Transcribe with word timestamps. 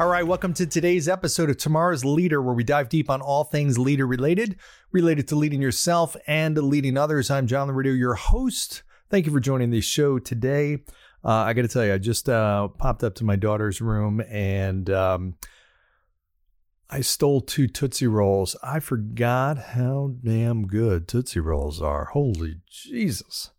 All 0.00 0.06
right, 0.06 0.26
welcome 0.26 0.54
to 0.54 0.66
today's 0.66 1.08
episode 1.08 1.50
of 1.50 1.58
Tomorrow's 1.58 2.06
Leader, 2.06 2.40
where 2.40 2.54
we 2.54 2.64
dive 2.64 2.88
deep 2.88 3.10
on 3.10 3.20
all 3.20 3.44
things 3.44 3.78
leader 3.78 4.06
related, 4.06 4.56
related 4.92 5.28
to 5.28 5.36
leading 5.36 5.60
yourself 5.60 6.16
and 6.26 6.56
leading 6.56 6.96
others. 6.96 7.30
I'm 7.30 7.46
John 7.46 7.68
Laurito, 7.68 7.98
your 7.98 8.14
host. 8.14 8.82
Thank 9.10 9.26
you 9.26 9.32
for 9.32 9.40
joining 9.40 9.68
the 9.68 9.82
show 9.82 10.18
today. 10.18 10.84
Uh, 11.22 11.28
I 11.32 11.52
got 11.52 11.62
to 11.62 11.68
tell 11.68 11.84
you, 11.84 11.92
I 11.92 11.98
just 11.98 12.30
uh, 12.30 12.68
popped 12.68 13.04
up 13.04 13.14
to 13.16 13.24
my 13.24 13.36
daughter's 13.36 13.82
room 13.82 14.22
and 14.30 14.88
um, 14.88 15.34
I 16.88 17.02
stole 17.02 17.42
two 17.42 17.68
Tootsie 17.68 18.06
Rolls. 18.06 18.56
I 18.62 18.80
forgot 18.80 19.58
how 19.58 20.14
damn 20.24 20.66
good 20.66 21.08
Tootsie 21.08 21.40
Rolls 21.40 21.82
are. 21.82 22.06
Holy 22.06 22.62
Jesus. 22.66 23.50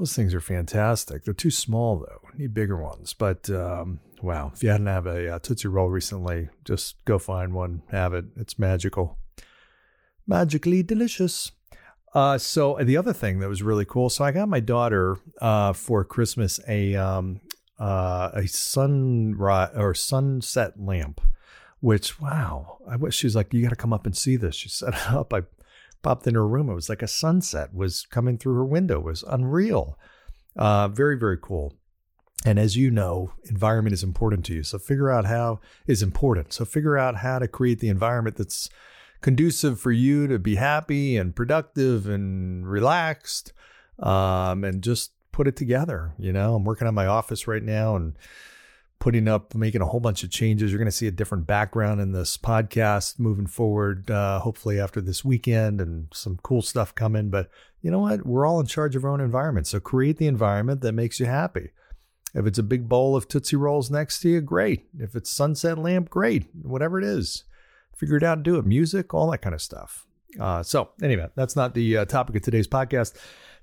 Those 0.00 0.16
things 0.16 0.34
are 0.34 0.40
fantastic. 0.40 1.22
They're 1.22 1.32
too 1.32 1.52
small, 1.52 2.00
though. 2.00 2.28
Need 2.36 2.54
bigger 2.54 2.76
ones. 2.76 3.14
But 3.14 3.48
um, 3.50 4.00
Wow. 4.22 4.52
If 4.54 4.62
you 4.62 4.70
hadn't 4.70 4.86
have 4.86 5.06
a 5.06 5.34
uh, 5.34 5.38
Tootsie 5.40 5.66
Roll 5.66 5.90
recently, 5.90 6.48
just 6.64 7.04
go 7.04 7.18
find 7.18 7.52
one, 7.52 7.82
have 7.90 8.14
it. 8.14 8.26
It's 8.36 8.56
magical. 8.56 9.18
Magically 10.28 10.84
delicious. 10.84 11.50
Uh, 12.14 12.38
so 12.38 12.78
the 12.80 12.96
other 12.96 13.12
thing 13.12 13.40
that 13.40 13.48
was 13.48 13.64
really 13.64 13.84
cool, 13.84 14.08
so 14.08 14.24
I 14.24 14.30
got 14.30 14.48
my 14.48 14.60
daughter 14.60 15.18
uh, 15.40 15.72
for 15.72 16.04
Christmas 16.04 16.60
a 16.68 16.94
um, 16.94 17.40
uh, 17.80 18.30
a 18.34 18.46
sunrise 18.46 19.70
or 19.74 19.92
sunset 19.92 20.78
lamp, 20.78 21.20
which 21.80 22.20
wow, 22.20 22.78
I 22.88 22.96
wish 22.96 23.16
she 23.16 23.26
was 23.26 23.34
like, 23.34 23.52
you 23.52 23.62
got 23.62 23.70
to 23.70 23.76
come 23.76 23.92
up 23.92 24.06
and 24.06 24.16
see 24.16 24.36
this. 24.36 24.54
She 24.54 24.68
set 24.68 24.94
it 24.94 25.10
up. 25.10 25.34
I 25.34 25.42
popped 26.02 26.28
in 26.28 26.34
her 26.34 26.46
room. 26.46 26.70
It 26.70 26.74
was 26.74 26.88
like 26.88 27.02
a 27.02 27.08
sunset 27.08 27.74
was 27.74 28.06
coming 28.06 28.38
through 28.38 28.54
her 28.54 28.64
window. 28.64 29.00
It 29.00 29.04
was 29.04 29.24
unreal. 29.24 29.98
Uh, 30.54 30.86
very 30.86 31.18
very 31.18 31.38
cool. 31.42 31.74
And 32.44 32.58
as 32.58 32.76
you 32.76 32.90
know, 32.90 33.32
environment 33.44 33.94
is 33.94 34.02
important 34.02 34.44
to 34.46 34.54
you. 34.54 34.62
So 34.62 34.78
figure 34.78 35.10
out 35.10 35.26
how 35.26 35.60
is 35.86 36.02
important. 36.02 36.52
So 36.52 36.64
figure 36.64 36.98
out 36.98 37.16
how 37.16 37.38
to 37.38 37.46
create 37.46 37.78
the 37.78 37.88
environment 37.88 38.36
that's 38.36 38.68
conducive 39.20 39.78
for 39.78 39.92
you 39.92 40.26
to 40.26 40.38
be 40.38 40.56
happy 40.56 41.16
and 41.16 41.36
productive 41.36 42.08
and 42.08 42.68
relaxed. 42.68 43.52
Um, 43.98 44.64
and 44.64 44.82
just 44.82 45.12
put 45.30 45.46
it 45.46 45.56
together. 45.56 46.14
You 46.18 46.32
know, 46.32 46.54
I'm 46.54 46.64
working 46.64 46.88
on 46.88 46.94
my 46.94 47.06
office 47.06 47.46
right 47.46 47.62
now 47.62 47.96
and 47.96 48.16
putting 48.98 49.26
up, 49.26 49.54
making 49.54 49.80
a 49.80 49.86
whole 49.86 50.00
bunch 50.00 50.22
of 50.22 50.30
changes. 50.30 50.70
You're 50.70 50.78
going 50.78 50.86
to 50.86 50.92
see 50.92 51.08
a 51.08 51.12
different 51.12 51.46
background 51.46 52.00
in 52.00 52.12
this 52.12 52.36
podcast 52.36 53.18
moving 53.18 53.46
forward, 53.46 54.10
uh, 54.10 54.40
hopefully 54.40 54.78
after 54.78 55.00
this 55.00 55.24
weekend 55.24 55.80
and 55.80 56.08
some 56.12 56.38
cool 56.42 56.62
stuff 56.62 56.94
coming. 56.94 57.30
But 57.30 57.48
you 57.80 57.90
know 57.90 58.00
what? 58.00 58.24
We're 58.24 58.46
all 58.46 58.60
in 58.60 58.66
charge 58.66 58.94
of 58.94 59.04
our 59.04 59.10
own 59.10 59.20
environment. 59.20 59.66
So 59.66 59.80
create 59.80 60.18
the 60.18 60.26
environment 60.26 60.82
that 60.82 60.92
makes 60.92 61.18
you 61.18 61.26
happy. 61.26 61.70
If 62.34 62.46
it's 62.46 62.58
a 62.58 62.62
big 62.62 62.88
bowl 62.88 63.14
of 63.14 63.28
Tootsie 63.28 63.56
Rolls 63.56 63.90
next 63.90 64.20
to 64.20 64.28
you, 64.28 64.40
great. 64.40 64.86
If 64.98 65.14
it's 65.14 65.30
sunset 65.30 65.78
lamp, 65.78 66.08
great. 66.08 66.46
Whatever 66.62 66.98
it 66.98 67.04
is, 67.04 67.44
figure 67.96 68.16
it 68.16 68.22
out 68.22 68.38
and 68.38 68.44
do 68.44 68.56
it. 68.56 68.64
Music, 68.64 69.12
all 69.12 69.30
that 69.30 69.42
kind 69.42 69.54
of 69.54 69.60
stuff. 69.60 70.06
Uh, 70.40 70.62
so, 70.62 70.90
anyway, 71.02 71.28
that's 71.34 71.56
not 71.56 71.74
the 71.74 71.98
uh, 71.98 72.04
topic 72.06 72.36
of 72.36 72.42
today's 72.42 72.66
podcast. 72.66 73.14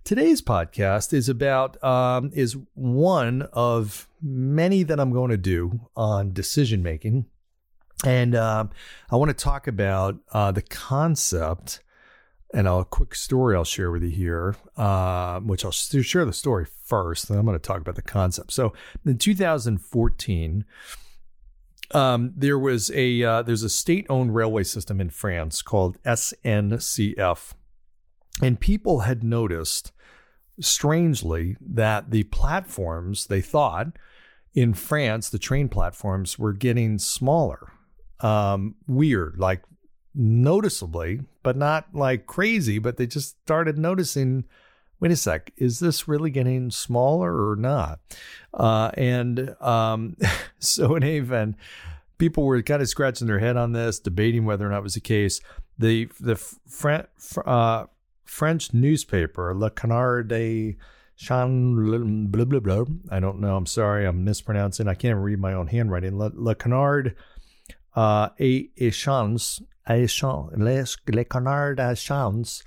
Today's 0.03 0.41
podcast 0.41 1.13
is 1.13 1.30
about 1.30 1.84
um, 1.84 2.30
is 2.34 2.56
one 2.75 3.41
of 3.53 4.07
many 4.22 4.84
that 4.84 5.00
I'm 5.00 5.12
going 5.12 5.31
to 5.31 5.38
do 5.38 5.88
on 5.96 6.31
decision 6.31 6.84
making, 6.84 7.25
and 8.06 8.36
uh, 8.36 8.66
I 9.09 9.16
want 9.16 9.30
to 9.30 9.44
talk 9.44 9.68
about 9.68 10.18
uh, 10.31 10.51
the 10.51 10.62
concept 10.62 11.81
and 12.54 12.68
a 12.68 12.84
quick 12.84 13.14
story 13.16 13.56
I'll 13.56 13.64
share 13.64 13.92
with 13.92 14.04
you 14.04 14.10
here, 14.10 14.56
uh, 14.76 15.40
which 15.40 15.64
I'll 15.64 15.72
share 15.72 16.26
the 16.26 16.34
story 16.34 16.66
first, 16.66 17.28
then 17.28 17.38
I'm 17.38 17.46
going 17.46 17.58
to 17.58 17.62
talk 17.62 17.82
about 17.82 17.96
the 17.96 18.02
concept. 18.02 18.52
So 18.52 18.74
in 19.06 19.18
2014, 19.18 20.66
um, 21.92 22.34
there 22.36 22.60
was 22.60 22.92
a 22.92 23.24
uh, 23.24 23.42
there's 23.42 23.64
a 23.64 23.70
state-owned 23.70 24.34
railway 24.36 24.64
system 24.64 25.02
in 25.02 25.10
France 25.10 25.62
called 25.62 26.02
SNCF, 26.04 27.54
and 28.42 28.60
people 28.60 29.00
had 29.02 29.24
noticed, 29.24 29.92
strangely, 30.60 31.58
that 31.60 32.12
the 32.12 32.24
platforms 32.26 33.28
they 33.28 33.42
thought 33.42 33.88
in 34.54 34.74
France, 34.74 35.30
the 35.30 35.40
train 35.40 35.70
platforms 35.70 36.38
were 36.38 36.54
getting 36.54 37.00
smaller. 37.00 37.74
Um, 38.20 38.76
weird, 38.88 39.40
like 39.40 39.64
noticeably, 40.14 41.22
but 41.44 41.56
not 41.56 41.88
like 41.94 42.25
crazy, 42.25 42.80
but 42.80 42.97
they 42.97 43.08
just 43.08 43.40
started 43.42 43.78
noticing 43.78 44.46
wait 45.00 45.12
a 45.12 45.16
sec, 45.16 45.52
is 45.58 45.80
this 45.80 46.08
really 46.08 46.30
getting 46.30 46.70
smaller 46.70 47.50
or 47.50 47.56
not? 47.56 48.00
Uh, 48.53 48.92
and 48.96 49.56
um, 49.62 50.18
so, 50.59 50.96
in 50.96 51.03
event, 51.03 51.56
people 52.18 52.44
were 52.44 52.62
kind 52.62 52.81
of 52.81 52.90
scratching 52.90 53.28
their 53.28 53.40
head 53.40 53.58
on 53.58 53.72
this, 53.72 54.00
debating 54.00 54.46
whether 54.46 54.66
or 54.66 54.69
not 54.69 54.80
it 54.80 54.84
was 54.84 54.96
the 54.96 55.00
case. 55.00 55.42
The 55.78 56.09
the 56.19 56.38
uh, 57.46 57.86
French 58.25 58.74
newspaper, 58.74 59.56
Le 59.56 59.72
Canard 59.72 60.28
de 60.28 60.78
Chan, 61.16 62.30
blah, 62.31 62.46
blah, 62.46 62.59
blah. 62.59 62.86
I 63.09 63.19
don't 63.19 63.40
know. 63.40 63.56
I'm 63.56 63.66
sorry. 63.66 64.06
I'm 64.06 64.24
mispronouncing. 64.24 64.88
I 64.88 64.94
can't 64.94 65.12
even 65.12 65.24
read 65.24 65.40
my 65.40 65.53
own 65.53 65.68
handwriting. 65.68 66.18
Le, 66.18 66.31
Le 66.34 66.56
Canard 66.56 67.16
uh, 67.96 68.30
et, 68.40 68.69
Chance 69.89 70.51
les, 70.55 70.97
les 71.07 71.25
Canards 71.25 72.01
Chance 72.01 72.63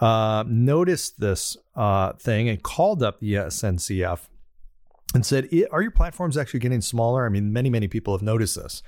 uh, 0.00 0.44
noticed 0.46 1.20
this 1.20 1.56
uh, 1.76 2.12
thing 2.14 2.48
and 2.48 2.62
called 2.62 3.02
up 3.02 3.20
the 3.20 3.34
SNCF 3.34 4.20
and 5.14 5.24
said, 5.24 5.48
Are 5.70 5.82
your 5.82 5.90
platforms 5.90 6.36
actually 6.36 6.60
getting 6.60 6.80
smaller? 6.80 7.26
I 7.26 7.28
mean, 7.28 7.52
many, 7.52 7.70
many 7.70 7.88
people 7.88 8.14
have 8.14 8.22
noticed 8.22 8.56
this. 8.56 8.82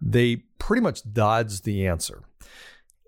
They 0.00 0.36
pretty 0.58 0.82
much 0.82 1.12
dodged 1.12 1.64
the 1.64 1.86
answer 1.86 2.22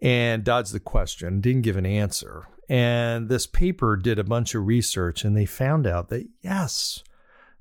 and 0.03 0.45
dodged 0.45 0.73
the 0.73 0.81
question, 0.81 1.41
didn't 1.41 1.63
give 1.63 1.77
an 1.77 1.87
answer. 1.87 2.47
And 2.69 3.29
this 3.29 3.47
paper 3.47 3.97
did 3.97 4.19
a 4.19 4.25
bunch 4.25 4.55
of 4.55 4.67
research 4.67 5.25
and 5.25 5.37
they 5.37 5.47
found 5.47 5.87
out 5.87 6.09
that 6.09 6.27
yes, 6.43 7.05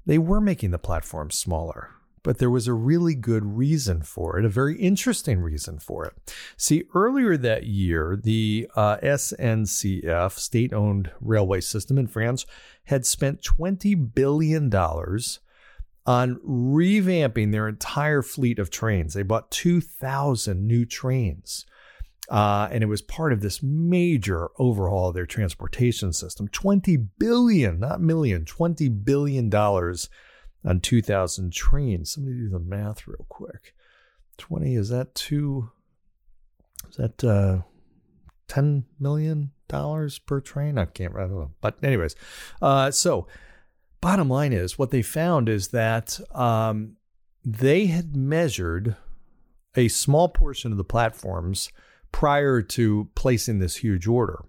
they 0.06 0.18
were 0.18 0.42
making 0.42 0.72
the 0.72 0.80
platforms 0.80 1.38
smaller 1.38 1.92
but 2.26 2.40
there 2.40 2.50
was 2.50 2.68
a 2.68 2.74
really 2.74 3.14
good 3.14 3.46
reason 3.46 4.02
for 4.02 4.40
it, 4.40 4.46
a 4.46 4.50
very 4.50 4.76
interesting 4.78 5.40
reason 5.40 5.78
for 5.78 6.06
it. 6.06 6.34
See, 6.58 6.86
earlier 6.96 7.38
that 7.38 7.68
year, 7.68 8.20
the 8.22 8.68
uh, 8.76 8.98
SNCF, 8.98 10.32
state 10.32 10.74
owned 10.74 11.12
railway 11.22 11.62
system 11.62 12.00
in 12.00 12.08
France, 12.08 12.48
had 12.86 13.06
spent 13.06 13.44
$20 13.44 14.16
billion 14.16 14.74
on 14.74 16.36
revamping 16.44 17.52
their 17.52 17.68
entire 17.68 18.24
fleet 18.24 18.58
of 18.58 18.72
trains. 18.72 19.14
They 19.14 19.22
bought 19.22 19.52
2,000 19.52 20.66
new 20.66 20.84
trains. 20.84 21.68
Uh, 22.28 22.68
and 22.72 22.82
it 22.82 22.88
was 22.88 23.04
part 23.04 23.34
of 23.34 23.42
this 23.42 23.62
major 23.62 24.50
overhaul 24.58 25.10
of 25.10 25.14
their 25.14 25.28
transportation 25.28 26.12
system. 26.12 26.48
20 26.48 26.98
billion, 27.20 27.80
not 27.80 28.02
million, 28.02 28.46
20 28.46 28.90
billion 28.90 29.48
dollars 29.48 30.10
on 30.66 30.80
2,000 30.80 31.54
trains. 31.54 32.14
Somebody 32.14 32.38
do 32.38 32.50
the 32.50 32.60
math 32.60 33.08
real 33.08 33.26
quick. 33.30 33.74
20, 34.38 34.76
is 34.76 34.90
that 34.90 35.16
two? 35.16 35.70
Is 36.90 36.98
that 36.98 37.24
uh, 37.24 37.62
$10 38.48 38.84
million 39.00 39.52
per 39.70 40.42
train? 40.42 40.78
I 40.78 40.86
can't 40.86 41.14
remember. 41.14 41.50
But, 41.62 41.84
anyways, 41.84 42.16
uh, 42.62 42.92
so 42.92 43.28
bottom 44.02 44.30
line 44.30 44.54
is 44.54 44.78
what 44.78 44.92
they 44.92 45.02
found 45.02 45.50
is 45.50 45.70
that 45.70 46.20
um, 46.34 46.98
they 47.44 47.88
had 47.88 48.16
measured 48.16 48.96
a 49.76 49.88
small 49.88 50.30
portion 50.30 50.72
of 50.72 50.78
the 50.78 50.84
platforms 50.84 51.70
prior 52.12 52.62
to 52.62 53.10
placing 53.16 53.60
this 53.60 53.78
huge 53.78 54.08
order. 54.08 54.46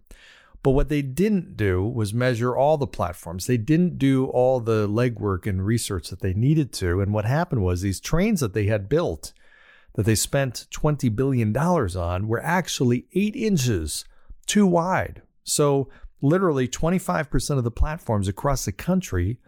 But 0.66 0.72
what 0.72 0.88
they 0.88 1.00
didn't 1.00 1.56
do 1.56 1.84
was 1.84 2.12
measure 2.12 2.56
all 2.56 2.76
the 2.76 2.88
platforms. 2.88 3.46
They 3.46 3.56
didn't 3.56 3.98
do 3.98 4.26
all 4.26 4.58
the 4.58 4.88
legwork 4.88 5.46
and 5.46 5.64
research 5.64 6.08
that 6.10 6.22
they 6.22 6.34
needed 6.34 6.72
to. 6.72 7.00
And 7.00 7.14
what 7.14 7.24
happened 7.24 7.62
was 7.62 7.82
these 7.82 8.00
trains 8.00 8.40
that 8.40 8.52
they 8.52 8.66
had 8.66 8.88
built, 8.88 9.32
that 9.94 10.06
they 10.06 10.16
spent 10.16 10.66
$20 10.72 11.14
billion 11.14 11.56
on, 11.56 12.26
were 12.26 12.42
actually 12.42 13.06
eight 13.14 13.36
inches 13.36 14.04
too 14.46 14.66
wide. 14.66 15.22
So 15.44 15.88
literally 16.20 16.66
25% 16.66 17.58
of 17.58 17.62
the 17.62 17.70
platforms 17.70 18.26
across 18.26 18.64
the 18.64 18.72
country 18.72 19.38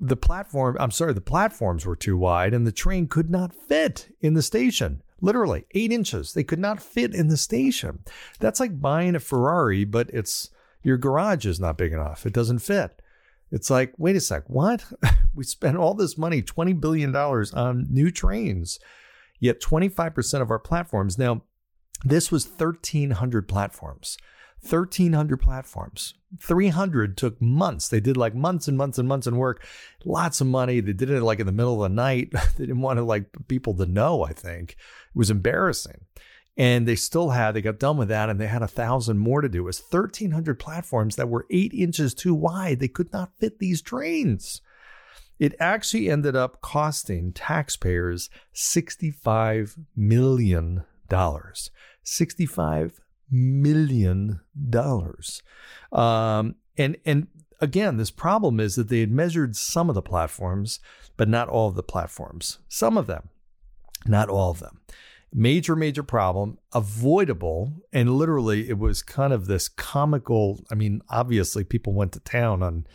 the 0.00 0.16
platform 0.16 0.78
i'm 0.80 0.90
sorry 0.90 1.12
the 1.12 1.20
platforms 1.20 1.84
were 1.84 1.94
too 1.94 2.16
wide 2.16 2.54
and 2.54 2.66
the 2.66 2.72
train 2.72 3.06
could 3.06 3.28
not 3.28 3.52
fit 3.54 4.08
in 4.22 4.32
the 4.32 4.40
station 4.40 5.02
literally 5.24 5.66
eight 5.72 5.92
inches. 5.92 6.32
They 6.32 6.44
could 6.44 6.58
not 6.58 6.82
fit 6.82 7.14
in 7.14 7.28
the 7.28 7.36
station. 7.36 8.00
That's 8.38 8.60
like 8.60 8.80
buying 8.80 9.14
a 9.14 9.20
ferrari 9.20 9.84
but 9.84 10.10
it's 10.10 10.50
your 10.82 10.98
garage 10.98 11.46
is 11.46 11.58
not 11.58 11.78
big 11.78 11.92
enough. 11.92 12.26
It 12.26 12.32
doesn't 12.32 12.58
fit. 12.58 13.02
It's 13.50 13.70
like 13.70 13.94
wait 13.98 14.16
a 14.16 14.20
sec 14.20 14.44
what? 14.48 14.84
We 15.36 15.42
spent 15.42 15.76
all 15.76 15.94
this 15.94 16.16
money 16.16 16.42
$20 16.42 16.80
billion 16.80 17.14
on 17.16 17.86
new 17.90 18.12
trains 18.12 18.78
yet 19.40 19.60
25% 19.60 20.40
of 20.40 20.50
our 20.50 20.60
platforms. 20.60 21.18
Now 21.18 21.42
this 22.04 22.30
was 22.30 22.46
1300 22.46 23.48
platforms 23.48 24.16
1,300 24.68 25.36
platforms. 25.38 26.14
300 26.40 27.16
took 27.16 27.40
months. 27.40 27.88
They 27.88 28.00
did 28.00 28.16
like 28.16 28.34
months 28.34 28.66
and 28.66 28.76
months 28.76 28.98
and 28.98 29.08
months 29.08 29.26
and 29.26 29.38
work, 29.38 29.64
lots 30.04 30.40
of 30.40 30.46
money. 30.46 30.80
They 30.80 30.92
did 30.92 31.10
it 31.10 31.22
like 31.22 31.40
in 31.40 31.46
the 31.46 31.52
middle 31.52 31.84
of 31.84 31.90
the 31.90 31.94
night. 31.94 32.32
they 32.56 32.66
didn't 32.66 32.80
want 32.80 32.98
to 32.98 33.04
like 33.04 33.26
people 33.48 33.74
to 33.74 33.86
know, 33.86 34.24
I 34.24 34.32
think. 34.32 34.72
It 34.72 35.16
was 35.16 35.30
embarrassing. 35.30 36.06
And 36.56 36.86
they 36.86 36.94
still 36.94 37.30
had, 37.30 37.52
they 37.52 37.62
got 37.62 37.78
done 37.80 37.96
with 37.96 38.08
that 38.08 38.30
and 38.30 38.40
they 38.40 38.46
had 38.46 38.62
a 38.62 38.68
thousand 38.68 39.18
more 39.18 39.40
to 39.40 39.48
do. 39.48 39.62
It 39.62 39.64
was 39.64 39.82
1,300 39.90 40.58
platforms 40.58 41.16
that 41.16 41.28
were 41.28 41.46
eight 41.50 41.74
inches 41.74 42.14
too 42.14 42.34
wide. 42.34 42.78
They 42.80 42.88
could 42.88 43.12
not 43.12 43.32
fit 43.38 43.58
these 43.58 43.82
trains. 43.82 44.60
It 45.38 45.54
actually 45.58 46.08
ended 46.08 46.36
up 46.36 46.60
costing 46.60 47.32
taxpayers 47.32 48.30
$65 48.54 49.76
million. 49.96 50.84
$65 51.10 52.92
million 53.34 54.40
dollars. 54.70 55.42
Um, 55.92 56.54
and 56.76 56.96
and 57.04 57.26
again, 57.60 57.96
this 57.96 58.10
problem 58.10 58.60
is 58.60 58.76
that 58.76 58.88
they 58.88 59.00
had 59.00 59.10
measured 59.10 59.56
some 59.56 59.88
of 59.88 59.94
the 59.94 60.02
platforms, 60.02 60.80
but 61.16 61.28
not 61.28 61.48
all 61.48 61.68
of 61.68 61.74
the 61.74 61.82
platforms. 61.82 62.58
Some 62.68 62.96
of 62.96 63.06
them, 63.06 63.28
not 64.06 64.28
all 64.28 64.50
of 64.50 64.60
them. 64.60 64.80
Major, 65.32 65.74
major 65.74 66.04
problem, 66.04 66.58
avoidable, 66.72 67.82
and 67.92 68.14
literally 68.14 68.68
it 68.68 68.78
was 68.78 69.02
kind 69.02 69.32
of 69.32 69.46
this 69.46 69.68
comical. 69.68 70.64
I 70.70 70.76
mean, 70.76 71.02
obviously, 71.08 71.64
people 71.64 71.92
went 71.92 72.12
to 72.12 72.20
town 72.20 72.62
on 72.62 72.86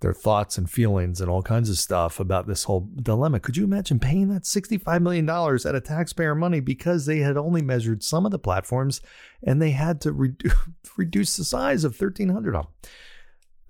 their 0.00 0.12
thoughts 0.12 0.58
and 0.58 0.68
feelings 0.68 1.20
and 1.20 1.30
all 1.30 1.42
kinds 1.42 1.70
of 1.70 1.78
stuff 1.78 2.20
about 2.20 2.46
this 2.46 2.64
whole 2.64 2.88
dilemma. 3.02 3.40
Could 3.40 3.56
you 3.56 3.64
imagine 3.64 3.98
paying 3.98 4.28
that 4.28 4.42
$65 4.42 5.00
million 5.00 5.28
out 5.28 5.64
of 5.64 5.84
taxpayer 5.84 6.34
money 6.34 6.60
because 6.60 7.06
they 7.06 7.18
had 7.18 7.36
only 7.36 7.62
measured 7.62 8.02
some 8.02 8.26
of 8.26 8.32
the 8.32 8.38
platforms 8.38 9.00
and 9.42 9.62
they 9.62 9.70
had 9.70 10.00
to 10.02 10.12
re- 10.12 10.34
reduce 10.96 11.36
the 11.36 11.44
size 11.44 11.84
of 11.84 11.98
1,300 11.98 12.54
of 12.54 12.64
them? 12.64 12.72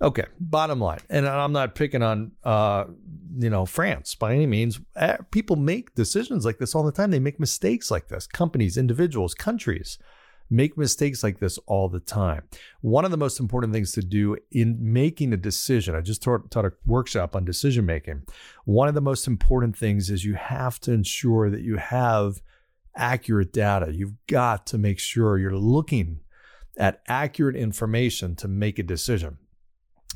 Okay, 0.01 0.25
bottom 0.41 0.81
line, 0.81 0.99
and 1.09 1.25
I'm 1.25 1.53
not 1.53 1.73
picking 1.73 2.03
on, 2.03 2.33
uh, 2.43 2.83
you 3.37 3.49
know, 3.49 3.65
France 3.65 4.13
by 4.13 4.33
any 4.33 4.45
means. 4.45 4.81
Eh, 4.97 5.15
people 5.31 5.55
make 5.55 5.95
decisions 5.95 6.43
like 6.43 6.57
this 6.57 6.75
all 6.75 6.83
the 6.83 6.91
time. 6.91 7.11
They 7.11 7.19
make 7.19 7.39
mistakes 7.39 7.89
like 7.89 8.09
this. 8.09 8.27
Companies, 8.27 8.77
individuals, 8.77 9.33
countries 9.33 9.97
make 10.49 10.77
mistakes 10.77 11.23
like 11.23 11.39
this 11.39 11.57
all 11.65 11.89
the 11.89 11.99
time. 11.99 12.43
One 12.81 13.05
of 13.05 13.11
the 13.11 13.17
most 13.17 13.39
important 13.39 13.73
things 13.73 13.91
to 13.93 14.01
do 14.01 14.37
in 14.51 14.77
making 14.79 15.33
a 15.33 15.37
decision, 15.37 15.95
I 15.95 16.01
just 16.01 16.21
taught, 16.21 16.51
taught 16.51 16.65
a 16.65 16.73
workshop 16.85 17.35
on 17.35 17.45
decision 17.45 17.85
making. 17.85 18.23
One 18.65 18.87
of 18.87 18.93
the 18.93 19.01
most 19.01 19.27
important 19.27 19.77
things 19.77 20.09
is 20.09 20.25
you 20.25 20.35
have 20.35 20.79
to 20.81 20.91
ensure 20.91 21.49
that 21.49 21.61
you 21.61 21.77
have 21.77 22.41
accurate 22.95 23.51
data. 23.51 23.93
You've 23.93 24.25
got 24.27 24.65
to 24.67 24.77
make 24.77 24.99
sure 24.99 25.37
you're 25.37 25.57
looking 25.57 26.21
at 26.77 27.01
accurate 27.07 27.55
information 27.55 28.35
to 28.35 28.47
make 28.47 28.79
a 28.79 28.83
decision. 28.83 29.37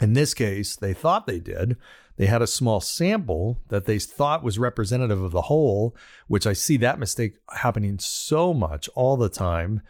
In 0.01 0.13
this 0.13 0.33
case, 0.33 0.75
they 0.75 0.93
thought 0.93 1.27
they 1.27 1.39
did. 1.39 1.75
They 2.15 2.25
had 2.25 2.41
a 2.41 2.47
small 2.47 2.81
sample 2.81 3.61
that 3.69 3.85
they 3.85 3.99
thought 3.99 4.43
was 4.43 4.59
representative 4.59 5.21
of 5.21 5.31
the 5.31 5.43
whole, 5.43 5.95
which 6.27 6.45
I 6.45 6.53
see 6.53 6.77
that 6.77 6.99
mistake 6.99 7.35
happening 7.49 7.97
so 7.99 8.53
much 8.53 8.89
all 8.89 9.17
the 9.17 9.29
time 9.29 9.81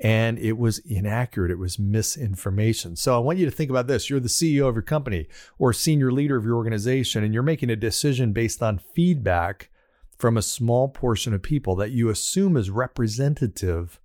and 0.00 0.38
it 0.38 0.56
was 0.56 0.78
inaccurate. 0.78 1.50
It 1.50 1.58
was 1.58 1.78
misinformation. 1.78 2.96
So 2.96 3.14
I 3.14 3.18
want 3.18 3.38
you 3.38 3.44
to 3.44 3.50
think 3.50 3.68
about 3.68 3.86
this. 3.86 4.08
You're 4.08 4.18
the 4.18 4.28
CEO 4.28 4.66
of 4.66 4.74
your 4.74 4.82
company 4.82 5.28
or 5.58 5.72
senior 5.72 6.10
leader 6.10 6.36
of 6.36 6.44
your 6.44 6.56
organization, 6.56 7.22
and 7.22 7.34
you're 7.34 7.42
making 7.42 7.68
a 7.68 7.76
decision 7.76 8.32
based 8.32 8.62
on 8.62 8.78
feedback 8.78 9.68
from 10.16 10.36
a 10.36 10.42
small 10.42 10.88
portion 10.88 11.34
of 11.34 11.42
people 11.42 11.76
that 11.76 11.90
you 11.90 12.08
assume 12.08 12.56
is 12.56 12.70
representative 12.70 14.00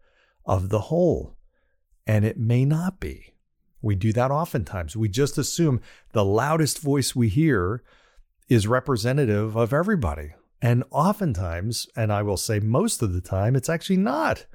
of 0.45 0.69
the 0.69 0.81
whole. 0.81 1.37
And 2.05 2.25
it 2.25 2.37
may 2.37 2.65
not 2.65 2.99
be. 2.99 3.33
We 3.81 3.95
do 3.95 4.11
that 4.13 4.31
oftentimes. 4.31 4.95
We 4.95 5.09
just 5.09 5.37
assume 5.37 5.81
the 6.11 6.25
loudest 6.25 6.79
voice 6.79 7.15
we 7.15 7.29
hear 7.29 7.83
is 8.49 8.67
representative 8.67 9.55
of 9.55 9.73
everybody. 9.73 10.33
And 10.61 10.83
oftentimes, 10.89 11.87
and 11.95 12.11
I 12.11 12.21
will 12.21 12.37
say 12.37 12.59
most 12.59 13.01
of 13.01 13.13
the 13.13 13.21
time, 13.21 13.55
it's 13.55 13.69
actually 13.69 13.97
not 13.97 14.45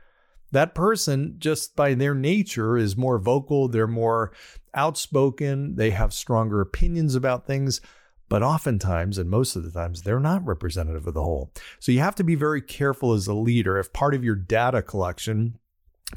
that 0.52 0.74
person 0.74 1.36
just 1.38 1.76
by 1.76 1.94
their 1.94 2.14
nature 2.14 2.76
is 2.76 2.96
more 2.96 3.18
vocal, 3.18 3.68
they're 3.68 3.86
more 3.86 4.32
outspoken, 4.74 5.76
they 5.76 5.90
have 5.90 6.12
stronger 6.12 6.60
opinions 6.60 7.14
about 7.14 7.46
things, 7.46 7.80
but 8.28 8.42
oftentimes 8.42 9.18
and 9.18 9.28
most 9.28 9.56
of 9.56 9.64
the 9.64 9.70
times 9.70 10.02
they're 10.02 10.20
not 10.20 10.46
representative 10.46 11.06
of 11.06 11.14
the 11.14 11.22
whole. 11.22 11.52
So 11.78 11.92
you 11.92 12.00
have 12.00 12.14
to 12.16 12.24
be 12.24 12.34
very 12.34 12.62
careful 12.62 13.12
as 13.12 13.26
a 13.26 13.34
leader 13.34 13.78
if 13.78 13.92
part 13.92 14.14
of 14.14 14.24
your 14.24 14.36
data 14.36 14.82
collection, 14.82 15.58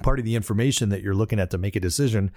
part 0.01 0.19
of 0.19 0.25
the 0.25 0.35
information 0.35 0.89
that 0.89 1.01
you're 1.01 1.15
looking 1.15 1.39
at 1.39 1.51
to 1.51 1.57
make 1.57 1.75
a 1.75 1.79
decision 1.79 2.31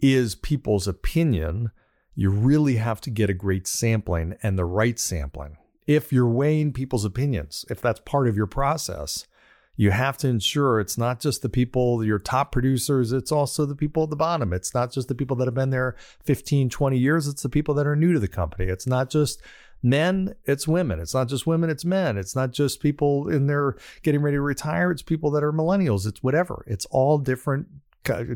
is 0.00 0.34
people's 0.34 0.88
opinion, 0.88 1.70
you 2.14 2.30
really 2.30 2.76
have 2.76 3.00
to 3.02 3.10
get 3.10 3.30
a 3.30 3.34
great 3.34 3.66
sampling 3.66 4.36
and 4.42 4.58
the 4.58 4.64
right 4.64 4.98
sampling. 4.98 5.56
If 5.86 6.12
you're 6.12 6.28
weighing 6.28 6.72
people's 6.72 7.04
opinions, 7.04 7.64
if 7.68 7.80
that's 7.80 8.00
part 8.00 8.28
of 8.28 8.36
your 8.36 8.46
process, 8.46 9.26
you 9.76 9.90
have 9.90 10.16
to 10.18 10.28
ensure 10.28 10.78
it's 10.78 10.96
not 10.96 11.20
just 11.20 11.42
the 11.42 11.48
people, 11.48 12.04
your 12.04 12.18
top 12.18 12.52
producers, 12.52 13.12
it's 13.12 13.32
also 13.32 13.66
the 13.66 13.74
people 13.74 14.04
at 14.04 14.10
the 14.10 14.16
bottom. 14.16 14.52
It's 14.52 14.72
not 14.72 14.92
just 14.92 15.08
the 15.08 15.14
people 15.14 15.36
that 15.36 15.46
have 15.46 15.54
been 15.54 15.70
there 15.70 15.96
15, 16.22 16.70
20 16.70 16.98
years, 16.98 17.26
it's 17.26 17.42
the 17.42 17.48
people 17.48 17.74
that 17.74 17.86
are 17.86 17.96
new 17.96 18.12
to 18.12 18.20
the 18.20 18.28
company. 18.28 18.66
It's 18.66 18.86
not 18.86 19.10
just 19.10 19.42
men, 19.82 20.34
it's 20.44 20.68
women. 20.68 21.00
It's 21.00 21.14
not 21.14 21.28
just 21.28 21.46
women, 21.46 21.70
it's 21.70 21.84
men. 21.84 22.16
It's 22.16 22.36
not 22.36 22.52
just 22.52 22.80
people 22.80 23.28
in 23.28 23.46
there 23.46 23.76
getting 24.02 24.22
ready 24.22 24.36
to 24.36 24.40
retire, 24.40 24.90
it's 24.90 25.02
people 25.02 25.30
that 25.32 25.42
are 25.42 25.52
millennials. 25.52 26.06
It's 26.06 26.22
whatever. 26.22 26.64
It's 26.66 26.86
all 26.86 27.18
different, 27.18 27.66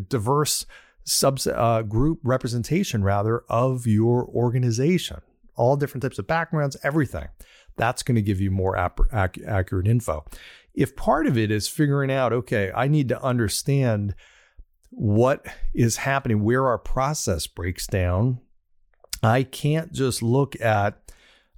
diverse 0.08 0.66
sub 1.04 1.38
uh, 1.46 1.82
group 1.82 2.18
representation, 2.22 3.04
rather, 3.04 3.44
of 3.48 3.86
your 3.86 4.26
organization. 4.26 5.20
All 5.56 5.76
different 5.76 6.02
types 6.02 6.18
of 6.18 6.26
backgrounds, 6.26 6.76
everything. 6.82 7.28
That's 7.76 8.02
going 8.02 8.16
to 8.16 8.22
give 8.22 8.40
you 8.40 8.50
more 8.50 8.76
ac- 8.76 9.44
accurate 9.46 9.88
info 9.88 10.24
if 10.78 10.94
part 10.94 11.26
of 11.26 11.36
it 11.36 11.50
is 11.50 11.66
figuring 11.66 12.10
out, 12.10 12.32
okay, 12.32 12.70
I 12.72 12.86
need 12.86 13.08
to 13.08 13.20
understand 13.20 14.14
what 14.90 15.44
is 15.74 15.96
happening, 15.96 16.44
where 16.44 16.68
our 16.68 16.78
process 16.78 17.48
breaks 17.48 17.88
down, 17.88 18.38
I 19.20 19.42
can't 19.42 19.92
just 19.92 20.22
look 20.22 20.58
at 20.60 21.12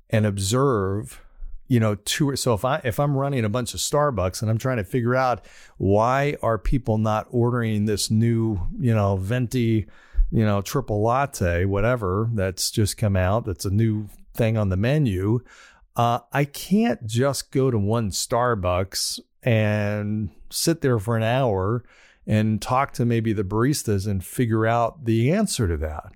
and 0.08 0.24
observe 0.24 1.20
you 1.68 1.78
know 1.78 1.96
so 2.34 2.52
if 2.52 2.64
i 2.64 2.80
if 2.82 2.98
i'm 2.98 3.16
running 3.16 3.44
a 3.44 3.48
bunch 3.48 3.74
of 3.74 3.78
starbucks 3.78 4.42
and 4.42 4.50
i'm 4.50 4.58
trying 4.58 4.78
to 4.78 4.82
figure 4.82 5.14
out 5.14 5.44
why 5.76 6.36
are 6.42 6.58
people 6.58 6.98
not 6.98 7.28
ordering 7.30 7.84
this 7.84 8.10
new 8.10 8.58
you 8.80 8.92
know 8.92 9.16
venti 9.16 9.86
you 10.32 10.44
know 10.44 10.60
triple 10.60 11.00
latte 11.00 11.64
whatever 11.64 12.28
that's 12.34 12.72
just 12.72 12.96
come 12.96 13.14
out 13.14 13.44
that's 13.44 13.64
a 13.64 13.70
new 13.70 14.08
thing 14.34 14.56
on 14.56 14.68
the 14.68 14.76
menu 14.76 15.38
uh, 16.00 16.20
I 16.32 16.46
can't 16.46 17.06
just 17.06 17.52
go 17.52 17.70
to 17.70 17.78
one 17.78 18.10
Starbucks 18.10 19.20
and 19.42 20.30
sit 20.48 20.80
there 20.80 20.98
for 20.98 21.14
an 21.14 21.22
hour 21.22 21.84
and 22.26 22.62
talk 22.62 22.92
to 22.92 23.04
maybe 23.04 23.34
the 23.34 23.44
baristas 23.44 24.06
and 24.06 24.24
figure 24.24 24.66
out 24.66 25.04
the 25.04 25.30
answer 25.30 25.68
to 25.68 25.76
that. 25.76 26.14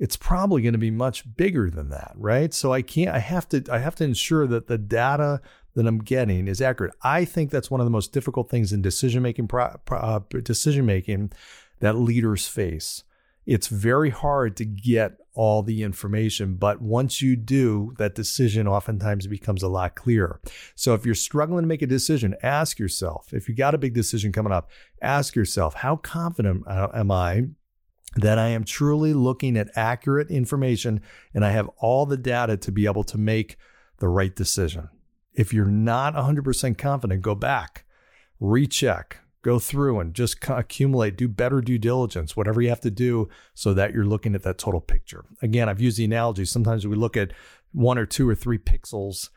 It's 0.00 0.16
probably 0.16 0.62
going 0.62 0.72
to 0.72 0.78
be 0.78 0.90
much 0.90 1.36
bigger 1.36 1.70
than 1.70 1.90
that, 1.90 2.10
right? 2.16 2.52
So 2.52 2.72
I 2.72 2.82
can't. 2.82 3.14
I 3.14 3.20
have 3.20 3.48
to. 3.50 3.62
I 3.70 3.78
have 3.78 3.94
to 3.96 4.04
ensure 4.04 4.48
that 4.48 4.66
the 4.66 4.78
data 4.78 5.40
that 5.74 5.86
I'm 5.86 5.98
getting 5.98 6.48
is 6.48 6.60
accurate. 6.60 6.94
I 7.04 7.24
think 7.24 7.52
that's 7.52 7.70
one 7.70 7.80
of 7.80 7.86
the 7.86 7.90
most 7.92 8.12
difficult 8.12 8.50
things 8.50 8.72
in 8.72 8.82
decision 8.82 9.22
making. 9.22 9.48
Uh, 9.52 10.18
decision 10.42 10.86
making 10.86 11.30
that 11.78 11.94
leaders 11.94 12.48
face. 12.48 13.04
It's 13.46 13.68
very 13.68 14.10
hard 14.10 14.56
to 14.58 14.64
get 14.64 15.16
all 15.34 15.62
the 15.62 15.82
information, 15.82 16.54
but 16.56 16.82
once 16.82 17.22
you 17.22 17.36
do, 17.36 17.94
that 17.98 18.14
decision 18.14 18.68
oftentimes 18.68 19.26
becomes 19.26 19.62
a 19.62 19.68
lot 19.68 19.94
clearer. 19.94 20.40
So 20.74 20.94
if 20.94 21.06
you're 21.06 21.14
struggling 21.14 21.62
to 21.62 21.68
make 21.68 21.82
a 21.82 21.86
decision, 21.86 22.34
ask 22.42 22.78
yourself 22.78 23.32
if 23.32 23.48
you 23.48 23.54
got 23.54 23.74
a 23.74 23.78
big 23.78 23.94
decision 23.94 24.32
coming 24.32 24.52
up, 24.52 24.70
ask 25.00 25.34
yourself, 25.34 25.74
how 25.74 25.96
confident 25.96 26.66
uh, 26.66 26.88
am 26.92 27.10
I 27.10 27.44
that 28.16 28.38
I 28.38 28.48
am 28.48 28.64
truly 28.64 29.14
looking 29.14 29.56
at 29.56 29.70
accurate 29.76 30.30
information 30.30 31.00
and 31.32 31.44
I 31.44 31.52
have 31.52 31.70
all 31.78 32.06
the 32.06 32.16
data 32.16 32.56
to 32.58 32.72
be 32.72 32.86
able 32.86 33.04
to 33.04 33.18
make 33.18 33.56
the 33.98 34.08
right 34.08 34.34
decision? 34.34 34.88
If 35.32 35.54
you're 35.54 35.64
not 35.64 36.14
100% 36.14 36.76
confident, 36.76 37.22
go 37.22 37.36
back, 37.36 37.84
recheck, 38.40 39.20
go 39.42 39.58
through 39.58 40.00
and 40.00 40.14
just 40.14 40.36
accumulate, 40.48 41.16
do 41.16 41.28
better 41.28 41.60
due 41.60 41.78
diligence, 41.78 42.36
whatever 42.36 42.60
you 42.60 42.68
have 42.68 42.80
to 42.80 42.90
do 42.90 43.28
so 43.54 43.72
that 43.74 43.92
you're 43.92 44.04
looking 44.04 44.34
at 44.34 44.42
that 44.42 44.58
total 44.58 44.80
picture. 44.80 45.24
Again, 45.42 45.68
I've 45.68 45.80
used 45.80 45.98
the 45.98 46.04
analogy. 46.04 46.44
Sometimes 46.44 46.86
we 46.86 46.96
look 46.96 47.16
at 47.16 47.32
one 47.72 47.98
or 47.98 48.06
two 48.06 48.28
or 48.28 48.34
three 48.34 48.58
pixels 48.58 49.30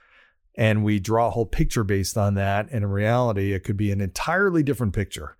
and 0.55 0.83
we 0.83 0.99
draw 0.99 1.27
a 1.27 1.31
whole 1.31 1.45
picture 1.45 1.83
based 1.83 2.17
on 2.17 2.35
that. 2.35 2.67
And 2.71 2.83
in 2.83 2.89
reality, 2.89 3.53
it 3.53 3.63
could 3.63 3.77
be 3.77 3.91
an 3.91 4.01
entirely 4.01 4.61
different 4.61 4.93
picture. 4.93 5.37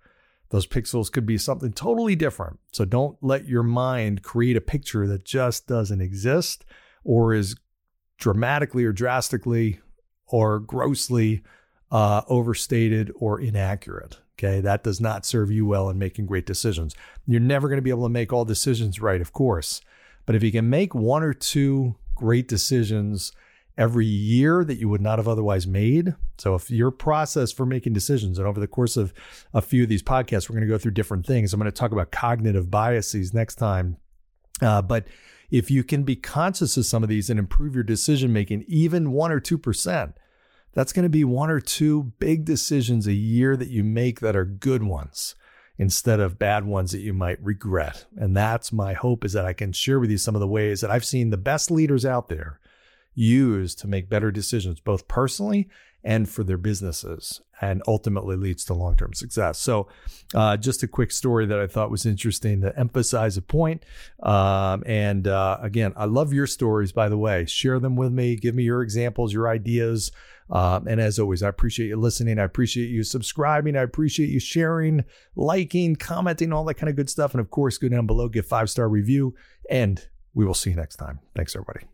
Those 0.50 0.66
pixels 0.66 1.10
could 1.10 1.26
be 1.26 1.38
something 1.38 1.72
totally 1.72 2.16
different. 2.16 2.58
So 2.72 2.84
don't 2.84 3.16
let 3.20 3.46
your 3.46 3.62
mind 3.62 4.22
create 4.22 4.56
a 4.56 4.60
picture 4.60 5.06
that 5.06 5.24
just 5.24 5.66
doesn't 5.66 6.00
exist 6.00 6.64
or 7.02 7.34
is 7.34 7.56
dramatically 8.18 8.84
or 8.84 8.92
drastically 8.92 9.80
or 10.26 10.58
grossly 10.60 11.42
uh, 11.90 12.22
overstated 12.28 13.12
or 13.16 13.40
inaccurate. 13.40 14.18
Okay, 14.36 14.60
that 14.60 14.82
does 14.82 15.00
not 15.00 15.24
serve 15.24 15.50
you 15.50 15.64
well 15.64 15.88
in 15.88 15.98
making 15.98 16.26
great 16.26 16.46
decisions. 16.46 16.94
You're 17.26 17.40
never 17.40 17.68
going 17.68 17.78
to 17.78 17.82
be 17.82 17.90
able 17.90 18.04
to 18.04 18.08
make 18.08 18.32
all 18.32 18.44
decisions 18.44 19.00
right, 19.00 19.20
of 19.20 19.32
course. 19.32 19.80
But 20.26 20.34
if 20.34 20.42
you 20.42 20.50
can 20.50 20.68
make 20.68 20.94
one 20.94 21.22
or 21.22 21.32
two 21.32 21.94
great 22.16 22.48
decisions 22.48 23.32
every 23.76 24.06
year 24.06 24.64
that 24.64 24.78
you 24.78 24.88
would 24.88 25.00
not 25.00 25.18
have 25.18 25.28
otherwise 25.28 25.66
made. 25.66 26.14
So 26.38 26.54
if 26.54 26.70
your 26.70 26.90
process 26.90 27.52
for 27.52 27.66
making 27.66 27.92
decisions, 27.92 28.38
and 28.38 28.46
over 28.46 28.60
the 28.60 28.66
course 28.66 28.96
of 28.96 29.12
a 29.52 29.60
few 29.60 29.82
of 29.82 29.88
these 29.88 30.02
podcasts, 30.02 30.48
we're 30.48 30.54
going 30.54 30.66
to 30.66 30.72
go 30.72 30.78
through 30.78 30.92
different 30.92 31.26
things. 31.26 31.52
I'm 31.52 31.60
going 31.60 31.70
to 31.70 31.76
talk 31.76 31.92
about 31.92 32.12
cognitive 32.12 32.70
biases 32.70 33.34
next 33.34 33.56
time. 33.56 33.96
Uh, 34.62 34.82
but 34.82 35.06
if 35.50 35.70
you 35.70 35.82
can 35.84 36.04
be 36.04 36.16
conscious 36.16 36.76
of 36.76 36.86
some 36.86 37.02
of 37.02 37.08
these 37.08 37.30
and 37.30 37.38
improve 37.38 37.74
your 37.74 37.84
decision 37.84 38.32
making, 38.32 38.64
even 38.68 39.12
one 39.12 39.32
or 39.32 39.40
two 39.40 39.58
percent, 39.58 40.16
that's 40.74 40.92
going 40.92 41.04
to 41.04 41.08
be 41.08 41.24
one 41.24 41.50
or 41.50 41.60
two 41.60 42.12
big 42.18 42.44
decisions 42.44 43.06
a 43.06 43.12
year 43.12 43.56
that 43.56 43.68
you 43.68 43.84
make 43.84 44.20
that 44.20 44.36
are 44.36 44.44
good 44.44 44.82
ones 44.82 45.34
instead 45.78 46.20
of 46.20 46.38
bad 46.38 46.64
ones 46.64 46.92
that 46.92 47.00
you 47.00 47.12
might 47.12 47.42
regret. 47.42 48.06
And 48.16 48.36
that's 48.36 48.72
my 48.72 48.92
hope 48.92 49.24
is 49.24 49.32
that 49.32 49.44
I 49.44 49.52
can 49.52 49.72
share 49.72 49.98
with 49.98 50.10
you 50.10 50.18
some 50.18 50.34
of 50.34 50.40
the 50.40 50.48
ways 50.48 50.80
that 50.80 50.90
I've 50.90 51.04
seen 51.04 51.30
the 51.30 51.36
best 51.36 51.70
leaders 51.70 52.04
out 52.04 52.28
there 52.28 52.60
use 53.14 53.74
to 53.76 53.88
make 53.88 54.08
better 54.08 54.30
decisions, 54.30 54.80
both 54.80 55.08
personally 55.08 55.68
and 56.04 56.28
for 56.28 56.44
their 56.44 56.58
businesses, 56.58 57.40
and 57.60 57.82
ultimately 57.88 58.36
leads 58.36 58.64
to 58.66 58.74
long 58.74 58.94
term 58.94 59.14
success. 59.14 59.58
So, 59.58 59.88
uh, 60.34 60.56
just 60.58 60.82
a 60.82 60.88
quick 60.88 61.10
story 61.10 61.46
that 61.46 61.58
I 61.58 61.66
thought 61.66 61.90
was 61.90 62.04
interesting 62.04 62.60
to 62.60 62.78
emphasize 62.78 63.36
a 63.36 63.42
point. 63.42 63.84
Um, 64.22 64.82
and 64.86 65.26
uh, 65.26 65.58
again, 65.62 65.94
I 65.96 66.04
love 66.04 66.32
your 66.32 66.46
stories, 66.46 66.92
by 66.92 67.08
the 67.08 67.18
way. 67.18 67.46
Share 67.46 67.78
them 67.78 67.96
with 67.96 68.12
me, 68.12 68.36
give 68.36 68.54
me 68.54 68.64
your 68.64 68.82
examples, 68.82 69.32
your 69.32 69.48
ideas. 69.48 70.12
Um, 70.50 70.86
and 70.86 71.00
as 71.00 71.18
always, 71.18 71.42
I 71.42 71.48
appreciate 71.48 71.88
you 71.88 71.96
listening. 71.96 72.38
I 72.38 72.44
appreciate 72.44 72.90
you 72.90 73.02
subscribing. 73.02 73.76
I 73.76 73.82
appreciate 73.82 74.28
you 74.28 74.40
sharing, 74.40 75.04
liking, 75.36 75.96
commenting, 75.96 76.52
all 76.52 76.64
that 76.66 76.74
kind 76.74 76.90
of 76.90 76.96
good 76.96 77.08
stuff. 77.08 77.32
And 77.32 77.40
of 77.40 77.50
course, 77.50 77.78
go 77.78 77.88
down 77.88 78.06
below, 78.06 78.28
give 78.28 78.46
five 78.46 78.68
star 78.68 78.88
review, 78.88 79.34
and 79.70 80.06
we 80.34 80.44
will 80.44 80.54
see 80.54 80.70
you 80.70 80.76
next 80.76 80.96
time. 80.96 81.20
Thanks, 81.34 81.56
everybody. 81.56 81.93